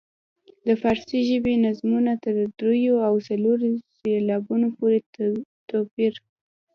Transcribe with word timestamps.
د 0.65 0.67
فارسي 0.81 1.19
ژبې 1.29 1.53
نظمونو 1.65 2.13
تر 2.23 2.35
دریو 2.59 2.95
او 3.07 3.13
څلورو 3.27 3.67
سېلابونو 3.97 4.67
پورې 4.77 4.99
توپیر. 5.69 6.13